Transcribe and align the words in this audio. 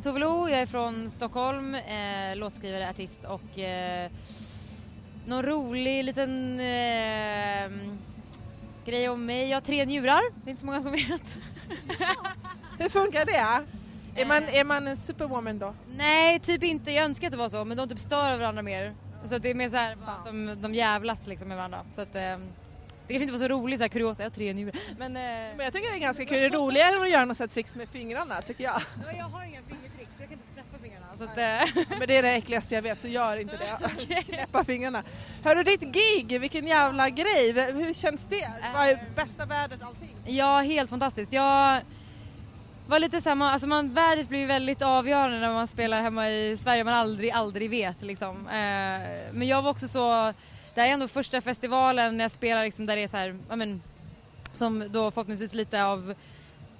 Heter 0.00 0.10
Tove 0.10 0.20
Lo, 0.20 0.48
jag 0.48 0.60
är 0.60 0.66
från 0.66 1.10
Stockholm, 1.10 1.74
eh, 1.74 2.36
låtskrivare, 2.36 2.90
artist 2.90 3.24
och 3.24 3.58
eh, 3.58 4.10
någon 5.26 5.42
rolig 5.42 6.04
liten 6.04 6.60
eh, 6.60 7.70
grej 8.84 9.08
om 9.08 9.26
mig. 9.26 9.48
Jag 9.48 9.56
har 9.56 9.60
tre 9.60 9.84
njurar, 9.84 10.22
det 10.34 10.48
är 10.48 10.50
inte 10.50 10.60
så 10.60 10.66
många 10.66 10.80
som 10.80 10.92
vet. 10.92 11.36
Hur 12.78 12.88
funkar 12.88 13.24
det? 13.24 13.64
Är 14.20 14.26
man, 14.26 14.42
är 14.42 14.64
man 14.64 14.86
en 14.86 14.96
superwoman 14.96 15.58
då? 15.58 15.74
Nej, 15.96 16.38
typ 16.38 16.62
inte. 16.62 16.92
Jag 16.92 17.04
önskar 17.04 17.26
att 17.26 17.32
det 17.32 17.38
var 17.38 17.48
så, 17.48 17.64
men 17.64 17.76
de 17.76 17.88
typ 17.88 17.98
stör 17.98 18.38
varandra 18.38 18.62
mer. 18.62 18.94
Så 19.24 19.34
att 19.34 19.42
det 19.42 19.50
är 19.50 19.54
mer 19.54 19.68
så 19.68 19.76
här, 19.76 19.92
att 19.92 20.24
de, 20.24 20.56
de 20.62 20.74
jävlas 20.74 21.26
liksom 21.26 21.48
med 21.48 21.56
varandra. 21.56 21.84
Så 21.92 22.02
att, 22.02 22.16
eh, 22.16 22.38
det 23.12 23.18
kanske 23.18 23.22
inte 23.22 23.32
var 23.32 23.38
så 23.38 23.48
roligt, 23.48 23.78
så 23.78 23.84
här 23.84 23.88
kuriosa, 23.88 24.22
jag 24.22 24.30
har 24.30 24.34
tre 24.34 24.52
njurar. 24.52 24.74
Men, 24.98 25.16
eh, 25.16 25.22
Men 25.56 25.64
jag 25.64 25.72
tycker 25.72 25.90
det 25.90 25.96
är 25.96 26.00
ganska 26.00 26.24
kul. 26.24 26.38
Det 26.40 26.46
är 26.46 26.50
roligare 26.50 26.96
än 26.96 27.02
att 27.02 27.10
göra 27.10 27.24
något 27.24 27.50
tricks 27.50 27.76
med 27.76 27.88
fingrarna 27.88 28.42
tycker 28.42 28.64
jag. 28.64 28.82
ja, 29.06 29.12
jag 29.18 29.24
har 29.24 29.44
inga 29.44 29.60
fingertricks, 29.62 30.10
jag 30.18 30.28
kan 30.28 30.32
inte 30.32 30.52
knäppa 30.54 30.78
fingrarna. 30.82 31.06
Så 31.16 31.24
att, 31.24 31.38
eh, 31.38 31.84
Men 31.98 32.08
det 32.08 32.16
är 32.16 32.22
det 32.22 32.30
äckligaste 32.30 32.74
jag 32.74 32.82
vet 32.82 33.00
så 33.00 33.08
gör 33.08 33.36
inte 33.36 33.56
det. 33.56 34.22
Knäppa 34.22 34.64
fingrarna. 34.64 35.02
Hörru 35.44 35.62
ditt 35.62 35.80
gig, 35.80 36.40
vilken 36.40 36.66
jävla 36.66 37.10
grej. 37.10 37.72
Hur 37.72 37.94
känns 37.94 38.26
det? 38.26 38.50
Vad 38.74 38.88
är 38.88 38.98
bästa 39.16 39.46
vädret 39.46 39.82
allting? 39.82 40.10
Ja, 40.24 40.60
helt 40.60 40.90
fantastiskt. 40.90 41.32
Jag 41.32 41.80
var 42.90 42.98
lite 42.98 43.20
samma, 43.20 43.50
alltså 43.50 43.66
man, 43.66 43.94
vädret 43.94 44.28
blir 44.28 44.46
väldigt 44.46 44.82
avgörande 44.82 45.38
när 45.38 45.52
man 45.52 45.68
spelar 45.68 46.02
hemma 46.02 46.30
i 46.30 46.56
Sverige, 46.56 46.84
man 46.84 46.94
aldrig, 46.94 47.30
aldrig 47.30 47.70
vet 47.70 48.02
liksom. 48.02 48.36
Eh, 48.48 49.00
men 49.32 49.42
jag 49.48 49.62
var 49.62 49.70
också 49.70 49.88
så, 49.88 50.32
det 50.74 50.80
här 50.80 50.88
är 50.88 50.92
ändå 50.92 51.08
första 51.08 51.40
festivalen 51.40 52.16
när 52.16 52.24
jag 52.24 52.30
spelar 52.30 52.64
liksom 52.64 52.86
där 52.86 52.96
det 52.96 53.02
är 53.02 53.08
så 53.08 53.16
här, 53.16 53.36
ja 53.48 53.56
men, 53.56 53.82
som 54.52 54.84
då 54.90 55.10
förhoppningsvis 55.10 55.54
lite 55.54 55.84
av 55.84 56.14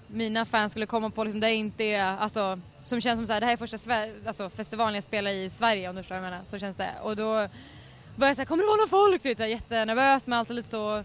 mina 0.06 0.44
fans 0.44 0.72
skulle 0.72 0.86
komma 0.86 1.10
på 1.10 1.24
liksom, 1.24 1.40
där 1.40 1.48
det 1.48 1.54
inte 1.54 1.84
är, 1.84 2.16
alltså, 2.16 2.60
som 2.80 3.00
känns 3.00 3.18
som 3.18 3.26
så 3.26 3.32
här, 3.32 3.40
det 3.40 3.46
här 3.46 3.52
är 3.52 3.56
första 3.56 3.76
Sver- 3.76 4.26
alltså, 4.26 4.50
festivalen 4.50 4.94
jag 4.94 5.04
spelar 5.04 5.30
i 5.30 5.50
Sverige 5.50 5.88
om 5.88 5.96
du 5.96 6.02
förstår 6.02 6.16
vad 6.16 6.24
jag 6.24 6.30
menar, 6.30 6.44
så 6.44 6.58
känns 6.58 6.76
det. 6.76 6.90
Och 7.02 7.16
då 7.16 7.32
var 8.16 8.26
jag 8.26 8.36
så 8.36 8.40
här, 8.40 8.46
kommer 8.46 8.62
det 8.62 8.66
vara 8.66 8.76
någon 8.76 8.88
folk? 9.10 9.22
Du 9.22 9.28
vet, 9.28 9.38
så 9.38 9.44
jättenervös 9.44 10.26
med 10.26 10.38
allt 10.38 10.50
och 10.50 10.56
lite 10.56 10.68
så 10.68 11.04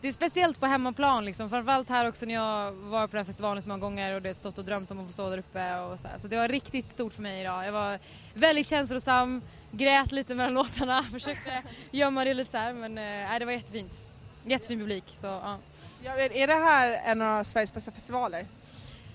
det 0.00 0.08
är 0.08 0.12
speciellt 0.12 0.60
på 0.60 0.66
hemmaplan 0.66 1.24
liksom, 1.24 1.50
framförallt 1.50 1.88
här 1.88 2.08
också 2.08 2.26
när 2.26 2.34
jag 2.34 2.72
var 2.72 3.06
på 3.06 3.16
den 3.16 3.18
här 3.18 3.24
festivalen 3.24 3.62
så 3.62 3.68
många 3.68 3.80
gånger 3.80 4.14
och 4.14 4.22
det 4.22 4.34
stått 4.34 4.58
och 4.58 4.64
drömt 4.64 4.90
om 4.90 5.00
att 5.00 5.06
få 5.06 5.12
stå 5.12 5.30
där 5.30 5.38
uppe 5.38 5.78
och 5.78 6.00
så 6.00 6.08
här. 6.08 6.18
Så 6.18 6.28
det 6.28 6.36
var 6.36 6.48
riktigt 6.48 6.90
stort 6.92 7.12
för 7.12 7.22
mig 7.22 7.40
idag. 7.40 7.66
Jag 7.66 7.72
var 7.72 7.98
väldigt 8.34 8.66
känslosam, 8.66 9.42
grät 9.70 10.12
lite 10.12 10.34
mellan 10.34 10.54
låtarna, 10.64 11.02
försökte 11.02 11.62
gömma 11.90 12.24
det 12.24 12.34
lite 12.34 12.50
så 12.50 12.58
här 12.58 12.72
men 12.72 12.98
äh, 12.98 13.38
det 13.38 13.44
var 13.44 13.52
jättefint. 13.52 14.00
Jättefin 14.44 14.78
publik 14.78 15.04
så 15.14 15.26
ja. 15.26 15.58
Ja, 16.04 16.12
är 16.18 16.46
det 16.46 16.54
här 16.54 17.00
en 17.04 17.22
av 17.22 17.44
Sveriges 17.44 17.74
bästa 17.74 17.90
festivaler? 17.90 18.46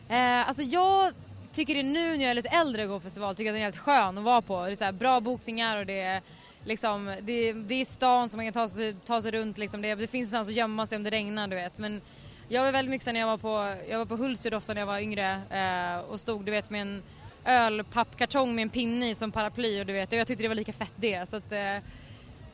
Eh, 0.09 0.47
alltså 0.47 0.61
jag 0.61 1.13
tycker 1.51 1.75
det 1.75 1.83
nu 1.83 2.17
när 2.17 2.23
jag 2.23 2.31
är 2.31 2.35
lite 2.35 2.49
äldre 2.49 2.83
och 2.83 2.89
går 2.89 2.99
på 2.99 3.03
festival 3.03 3.35
tycker 3.35 3.45
jag 3.45 3.51
att 3.51 3.55
den 3.55 3.61
är 3.61 3.65
helt 3.65 3.77
skön 3.77 4.17
att 4.17 4.23
vara 4.23 4.41
på. 4.41 4.65
Det 4.65 4.71
är 4.71 4.75
så 4.75 4.83
här 4.83 4.91
bra 4.91 5.19
bokningar 5.19 5.77
och 5.77 5.85
det 5.85 6.01
är 6.01 6.21
liksom, 6.63 7.15
det, 7.21 7.53
det 7.53 7.81
är 7.81 7.85
stan 7.85 8.29
som 8.29 8.37
man 8.37 8.45
kan 8.45 8.53
ta 8.53 8.67
sig, 8.67 8.95
ta 9.05 9.21
sig 9.21 9.31
runt 9.31 9.57
liksom. 9.57 9.81
Det, 9.81 9.95
det 9.95 10.07
finns 10.07 10.31
någonstans 10.31 10.47
att 10.47 10.55
gömma 10.55 10.87
sig 10.87 10.95
om 10.95 11.03
det 11.03 11.09
regnar 11.09 11.47
du 11.47 11.55
vet. 11.55 11.79
Men 11.79 12.01
jag 12.49 12.63
var 12.63 12.71
väldigt 12.71 12.89
mycket 12.89 13.13
när 13.13 13.19
jag 13.19 13.27
var 13.27 13.37
på, 13.37 13.75
jag 13.89 13.97
var 13.97 14.05
på 14.05 14.15
Hultsfred 14.15 14.53
ofta 14.53 14.73
när 14.73 14.81
jag 14.81 14.87
var 14.87 14.99
yngre 14.99 15.41
eh, 15.49 16.11
och 16.11 16.19
stod 16.19 16.45
du 16.45 16.51
vet 16.51 16.69
med 16.69 16.81
en 16.81 17.03
ölpappkartong 17.45 18.55
med 18.55 18.61
en 18.61 18.69
pinne 18.69 19.09
i 19.09 19.15
som 19.15 19.31
paraply 19.31 19.81
och 19.81 19.85
du 19.85 19.93
vet, 19.93 20.11
jag 20.11 20.27
tyckte 20.27 20.43
det 20.43 20.47
var 20.47 20.55
lika 20.55 20.73
fett 20.73 20.93
det. 20.95 21.29
Så 21.29 21.35
att, 21.35 21.51
eh, 21.51 21.77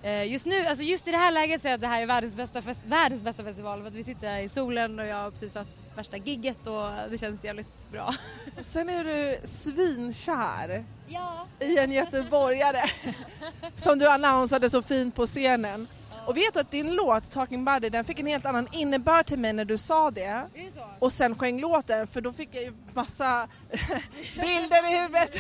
Eh, 0.04 0.32
Just 0.32 0.46
nu, 0.46 0.66
alltså 0.66 0.84
just 0.84 1.08
i 1.08 1.12
det 1.12 1.18
här 1.18 1.32
läget 1.32 1.62
säger 1.62 1.74
jag 1.74 1.78
att 1.78 1.82
det 1.82 1.88
här 1.88 2.02
är 2.02 2.06
världens 2.06 2.36
bästa, 2.36 2.62
fest, 2.62 2.82
världens 2.86 3.22
bästa 3.22 3.44
festival 3.44 3.80
för 3.80 3.88
att 3.88 3.94
vi 3.94 4.04
sitter 4.04 4.28
här 4.28 4.40
i 4.40 4.50
solen 4.50 5.00
och 5.00 5.06
jag 5.06 5.16
har 5.16 5.32
precis 5.32 5.56
haft 5.56 5.70
värsta 6.00 6.18
gigget 6.18 6.68
och 6.68 6.90
det 7.12 7.18
känns 7.18 7.44
jävligt 7.44 7.92
bra. 7.92 8.14
Sen 8.62 8.90
är 8.90 9.04
du 9.04 9.48
svinkär 9.48 10.86
Ja. 11.08 11.46
i 11.60 11.78
en 11.78 11.92
göteborgare 11.92 12.82
som 13.76 14.00
du 14.00 14.08
annonsade 14.08 14.70
så 14.70 14.82
fint 14.82 15.16
på 15.16 15.26
scenen. 15.28 15.88
Och 16.26 16.38
vet 16.38 16.54
du 16.54 16.60
att 16.60 16.72
din 16.72 16.94
låt 16.94 17.30
Talking 17.30 17.66
Buddy 17.66 17.90
den 17.90 18.06
fick 18.06 18.20
en 18.20 18.26
helt 18.28 18.46
annan 18.46 18.68
innebörd 18.72 19.26
till 19.26 19.40
mig 19.40 19.54
när 19.54 19.66
du 19.66 19.78
sa 19.78 20.12
det. 20.12 20.44
Det 20.54 20.72
och 21.00 21.14
sen 21.14 21.36
sjöng 21.40 21.60
låten 21.62 22.08
för 22.08 22.22
då 22.22 22.34
fick 22.34 22.50
jag 22.56 22.64
ju 22.64 22.74
massa 22.94 23.48
bilder 24.36 24.92
i 24.94 25.02
huvudet. 25.02 25.36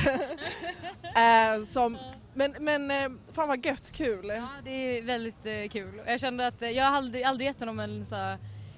eh, 1.03 1.65
som, 1.67 1.97
men 2.33 2.55
men 2.59 2.91
eh, 2.91 3.09
fan 3.31 3.47
vad 3.47 3.65
gött, 3.65 3.91
kul. 3.91 4.27
Ja, 4.27 4.47
det 4.63 4.71
är 4.71 5.01
väldigt 5.01 5.45
eh, 5.45 5.69
kul. 5.69 6.01
Jag 6.05 6.19
kände 6.19 6.47
att 6.47 6.61
jag 6.61 6.83
har 6.85 6.97
aldrig, 6.97 7.23
aldrig 7.23 7.47
gett 7.47 7.59
honom 7.59 7.79
en 7.79 8.05
så 8.05 8.15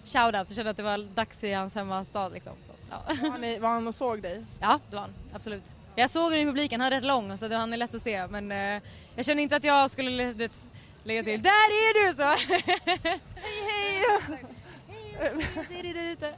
shout-out. 0.05 0.45
Jag 0.47 0.55
kände 0.55 0.71
att 0.71 0.77
det 0.77 0.83
var 0.83 0.97
dags 0.97 1.43
i 1.43 1.53
hans 1.53 1.75
hemmastad 1.75 2.29
liksom. 2.29 2.53
Så, 2.67 2.73
ja. 2.89 3.29
Var, 3.29 3.37
ni, 3.37 3.59
var 3.59 3.69
han 3.69 3.87
och 3.87 3.95
såg 3.95 4.21
dig? 4.21 4.45
ja, 4.59 4.79
det 4.89 4.95
var 4.95 5.01
han. 5.01 5.13
Absolut. 5.33 5.75
Jag 5.95 6.09
såg 6.09 6.23
honom 6.23 6.39
i 6.39 6.45
publiken, 6.45 6.81
han 6.81 6.93
är 6.93 6.95
rätt 6.95 7.05
lång 7.05 7.37
så 7.37 7.47
det, 7.47 7.55
han 7.55 7.73
är 7.73 7.77
lätt 7.77 7.93
att 7.93 8.01
se 8.01 8.27
men 8.27 8.51
eh, 8.51 8.81
jag 9.15 9.25
kände 9.25 9.43
inte 9.43 9.55
att 9.55 9.63
jag 9.63 9.91
skulle 9.91 10.33
vet, 10.33 10.65
lägga 11.03 11.23
till 11.23 11.41
Där 11.41 11.49
är 11.49 12.07
du! 12.07 12.15
Så. 12.15 12.23
Hej 13.35 14.03
hej! 14.27 14.45
Jag 15.55 15.65
ser 15.67 15.83
dig 15.83 15.93
där 15.93 16.11
ute. 16.11 16.33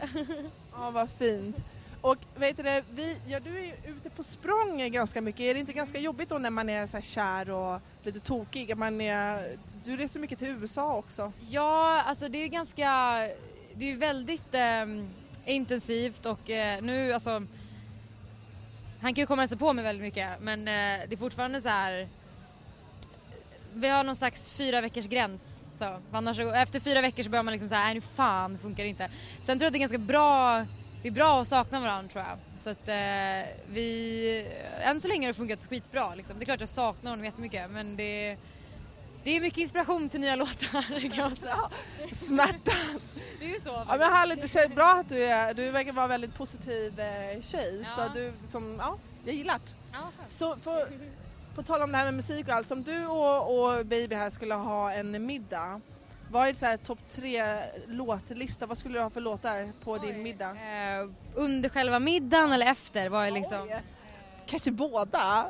Ja 0.74 0.92
vad 0.92 1.10
fint. 1.10 1.56
Och 2.02 2.18
vet 2.36 2.58
du 2.58 2.64
det, 2.64 2.84
vi, 2.92 3.18
ja, 3.28 3.40
du 3.40 3.58
är 3.58 3.62
ju 3.62 3.74
ute 3.86 4.10
på 4.10 4.24
språng 4.24 4.92
ganska 4.92 5.22
mycket. 5.22 5.42
Är 5.42 5.54
det 5.54 5.60
inte 5.60 5.74
ganska 5.74 6.00
jobbigt 6.00 6.30
då 6.30 6.38
när 6.38 6.50
man 6.50 6.70
är 6.70 6.88
så 6.88 6.98
här 6.98 7.02
kär 7.02 7.50
och 7.50 7.82
lite 8.04 8.20
tokig? 8.20 8.78
Man 8.78 9.02
är, 9.02 9.56
du 9.84 9.98
reser 9.98 10.20
mycket 10.20 10.40
till 10.40 10.48
USA 10.48 10.96
också. 10.96 11.32
Ja, 11.50 12.02
alltså 12.02 12.28
det 12.28 12.38
är 12.38 12.48
ganska, 12.48 13.20
det 13.76 13.86
är 13.86 13.90
ju 13.90 13.98
väldigt 13.98 14.54
eh, 14.54 14.86
intensivt 15.46 16.26
och 16.26 16.50
eh, 16.50 16.82
nu 16.82 17.14
alltså 17.14 17.44
han 19.02 19.14
kan 19.14 19.22
ju 19.22 19.26
komma 19.26 19.40
och 19.40 19.42
hälsa 19.42 19.58
på 19.58 19.74
mig 19.74 19.84
väldigt 19.84 20.04
mycket 20.04 20.30
men 20.42 20.60
eh, 20.60 21.08
det 21.08 21.16
är 21.16 21.18
fortfarande 21.18 21.62
så 21.62 21.70
här. 21.70 22.08
Vi 23.74 23.88
har 23.88 24.04
någon 24.04 24.16
slags 24.16 24.58
fyra 24.58 24.82
veckors 24.82 25.08
gräns. 25.08 25.66
Så, 25.76 26.00
annars, 26.12 26.40
efter 26.40 26.80
fyra 26.80 27.02
veckor 27.02 27.24
så 27.24 27.30
börjar 27.30 27.44
man 27.44 27.52
liksom 27.52 27.70
säga 27.70 27.82
nej 27.82 27.94
nu 27.94 28.02
fan 28.02 28.58
funkar 28.58 28.84
det 28.84 28.90
inte. 28.90 29.10
Sen 29.42 29.60
tror 29.60 29.66
jag 29.66 29.68
att 29.68 29.74
det 29.74 29.78
är 29.78 29.80
ganska 29.80 29.98
bra, 29.98 30.66
det 31.02 31.08
är 31.08 31.12
bra 31.12 31.42
att 31.42 31.48
sakna 31.48 31.80
varandra 31.80 32.12
tror 32.12 32.26
jag. 32.26 32.38
Så 32.60 32.70
att 32.70 32.88
eh, 32.88 33.54
vi, 33.68 34.48
än 34.82 35.00
så 35.00 35.08
länge 35.08 35.26
har 35.26 35.28
det 35.28 35.38
funkat 35.38 35.66
skitbra 35.66 36.16
liksom. 36.16 36.40
Det 36.40 36.44
är 36.44 36.46
klart 36.46 36.60
jag 36.60 36.70
saknar 36.70 37.12
honom 37.12 37.26
jättemycket 37.26 37.72
men 37.72 37.96
det 37.96 38.38
det 39.24 39.36
är 39.36 39.42
mycket 39.42 39.58
inspiration 39.60 40.10
till 40.10 40.20
nya 40.20 40.36
låtar 40.36 41.10
kan 41.10 41.18
man 41.24 41.36
säga. 41.36 41.70
Smärtan. 42.12 43.00
Det 43.40 43.46
är 43.46 43.50
ju 43.50 43.60
så. 43.60 43.70
Ja 43.70 43.98
men 43.98 44.02
härligt, 44.14 44.54
det 44.54 44.60
är 44.60 44.70
bra 44.70 44.98
att 45.00 45.10
du 45.10 45.24
är, 45.26 45.54
du 45.54 45.72
verkar 45.72 45.92
vara 45.94 46.04
en 46.04 46.10
väldigt 46.10 46.36
positiv 46.36 47.00
eh, 47.00 47.42
tjej 47.42 47.86
så 47.96 48.02
Ja. 48.02 48.10
du 48.14 48.34
liksom, 48.42 48.78
ja, 48.80 48.98
jag 49.26 49.36
gillar 49.36 49.54
det. 49.54 49.76
Ja. 49.94 50.00
Så 50.30 50.56
på, 50.56 50.86
på 51.56 51.64
tal 51.64 51.82
om 51.82 51.92
det 51.92 51.98
här 51.98 52.06
med 52.06 52.14
musik 52.14 52.48
och 52.48 52.54
allt, 52.54 52.68
som 52.68 52.84
du 52.84 53.06
och, 53.06 53.64
och 53.78 53.86
Baby 53.86 54.16
här 54.16 54.30
skulle 54.30 54.54
ha 54.56 54.92
en 54.92 55.26
middag. 55.26 55.82
Vad 56.32 56.48
är 56.48 56.54
så 56.54 56.66
här 56.66 56.78
topp 56.78 57.00
tre 57.10 57.58
låtlista? 57.88 58.66
Vad 58.66 58.78
skulle 58.78 59.00
du 59.00 59.04
ha 59.04 59.10
för 59.10 59.22
låtar 59.22 59.72
på 59.84 59.98
din 59.98 60.24
middag? 60.24 60.50
Eh, 60.50 61.10
under 61.36 61.70
själva 61.70 62.00
middagen 62.00 62.52
eller 62.52 62.66
efter 62.66 63.10
var 63.10 63.24
jag 63.24 63.34
liksom... 63.34 63.62
Oj. 63.64 63.82
Kanske 64.46 64.72
båda? 64.72 65.46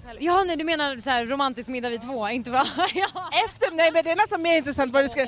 Under 0.00 0.08
själva... 0.08 0.22
Ja, 0.22 0.44
nej 0.46 0.56
du 0.56 0.64
menar 0.64 0.96
så 0.98 1.10
här 1.10 1.26
romantisk 1.26 1.68
middag 1.68 1.88
vid 1.88 2.00
två, 2.02 2.28
inte 2.28 2.50
bra? 2.50 2.64
ja. 2.94 3.30
Efter? 3.46 3.76
Nej 3.76 3.90
men 3.92 4.04
det 4.04 4.10
är 4.10 4.16
nästan 4.16 4.42
mer 4.42 4.56
intressant 4.56 4.92
vad 4.92 5.04
du 5.04 5.08
ska... 5.08 5.26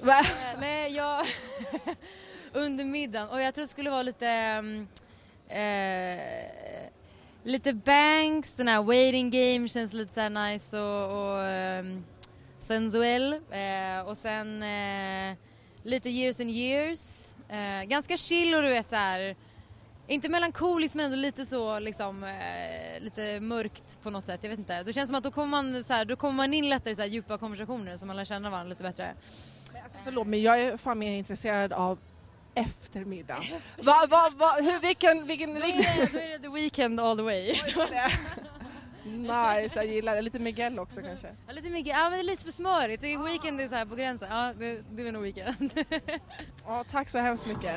Va? 0.00 0.20
Eh, 0.20 0.60
nej, 0.60 0.92
jag... 0.92 1.26
under 2.52 2.84
middagen. 2.84 3.28
Och 3.28 3.40
jag 3.40 3.54
tror 3.54 3.62
det 3.62 3.68
skulle 3.68 3.90
vara 3.90 4.02
lite... 4.02 4.26
mm, 4.26 4.88
Eh, 5.50 6.88
lite 7.42 7.72
Banks, 7.72 8.54
den 8.54 8.68
här 8.68 8.82
Waiting 8.82 9.30
Game 9.30 9.68
känns 9.68 9.92
lite 9.92 10.14
så 10.14 10.20
här 10.20 10.30
nice 10.30 10.78
och, 10.78 11.32
och 11.32 11.46
ehm, 11.46 12.04
sensuell. 12.60 13.32
Eh, 13.32 14.06
och 14.06 14.16
sen 14.16 14.62
eh, 14.62 15.36
lite 15.82 16.10
Years 16.10 16.40
and 16.40 16.50
Years. 16.50 17.34
Eh, 17.48 17.84
ganska 17.88 18.16
chill 18.16 18.54
och 18.54 18.62
du 18.62 18.68
vet 18.68 18.88
så 18.88 18.96
här. 18.96 19.36
Inte 20.10 20.28
melankoliskt 20.28 20.94
men 20.94 21.04
ändå 21.04 21.16
lite 21.16 21.46
så 21.46 21.78
liksom, 21.78 22.24
eh, 22.24 23.00
lite 23.00 23.40
mörkt 23.40 23.98
på 24.02 24.10
något 24.10 24.24
sätt. 24.24 24.40
Jag 24.42 24.50
vet 24.50 24.58
inte. 24.58 24.82
Det 24.82 24.92
känns 24.92 25.08
som 25.08 25.16
att 25.16 25.24
då 25.24 25.30
kommer 25.30 25.46
man, 25.46 25.84
så 25.84 25.92
här, 25.92 26.04
då 26.04 26.16
kommer 26.16 26.34
man 26.34 26.54
in 26.54 26.68
lättare 26.68 26.92
i 26.92 26.94
så 26.94 27.02
här, 27.02 27.08
djupa 27.08 27.38
konversationer 27.38 27.96
så 27.96 28.06
man 28.06 28.16
lär 28.16 28.24
känna 28.24 28.50
varandra 28.50 28.68
lite 28.70 28.82
bättre. 28.82 29.14
Alltså, 29.84 29.98
förlåt 30.04 30.26
men 30.26 30.42
jag 30.42 30.62
är 30.62 30.76
fan 30.76 30.98
mer 30.98 31.12
intresserad 31.12 31.72
av 31.72 31.98
eftermiddag. 32.54 33.44
Va, 33.82 34.06
va, 34.10 34.30
va, 34.36 34.56
hur, 34.60 34.80
vilken, 34.80 35.26
vilken 35.26 35.54
Då 35.54 35.60
är, 35.60 35.76
det, 35.76 36.12
då 36.12 36.18
är 36.18 36.28
det 36.28 36.38
the 36.38 36.48
weekend 36.48 37.00
all 37.00 37.16
the 37.16 37.22
way. 37.22 37.46
nice, 39.04 39.78
jag 39.78 39.86
gillar 39.86 40.14
det. 40.14 40.22
Lite 40.22 40.38
Miguel 40.38 40.78
också 40.78 41.00
kanske. 41.02 41.28
Ja, 41.46 41.52
lite 41.52 41.70
mycket, 41.70 41.92
ja 41.96 42.02
men 42.02 42.12
det 42.12 42.18
är 42.18 42.22
lite 42.22 42.44
för 42.44 42.52
smörigt. 42.52 43.02
Så 43.02 43.22
weekend 43.22 43.60
är 43.60 43.68
så 43.68 43.74
här 43.74 43.86
på 43.86 43.94
gränsen. 43.94 44.28
Ja, 44.30 44.52
det, 44.58 44.82
det 44.90 45.08
är 45.08 45.12
nog 45.12 45.22
weekend. 45.22 45.84
Ja, 46.66 46.84
tack 46.90 47.10
så 47.10 47.18
hemskt 47.18 47.46
mycket. 47.46 47.76